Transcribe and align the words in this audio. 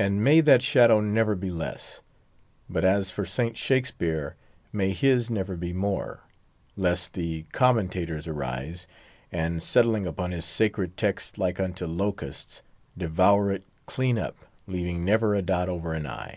And 0.00 0.24
may 0.24 0.40
that 0.40 0.62
shadow 0.62 1.00
never 1.00 1.36
be 1.36 1.48
less! 1.48 2.00
but 2.68 2.84
as 2.84 3.12
for 3.12 3.24
St. 3.24 3.56
Shakspeare 3.56 4.34
may 4.72 4.90
his 4.92 5.30
never 5.30 5.56
be 5.56 5.72
more, 5.72 6.24
lest 6.74 7.12
the 7.14 7.44
commentators 7.52 8.26
arise, 8.26 8.88
and 9.30 9.62
settling 9.62 10.08
upon 10.08 10.32
his 10.32 10.44
sacred 10.44 10.96
text 10.96 11.38
like 11.38 11.60
unto 11.60 11.86
locusts, 11.86 12.62
devour 12.98 13.52
it 13.52 13.62
clean 13.86 14.18
up, 14.18 14.38
leaving 14.66 15.04
never 15.04 15.36
a 15.36 15.40
dot 15.42 15.68
over 15.68 15.92
an 15.94 16.04
I. 16.04 16.28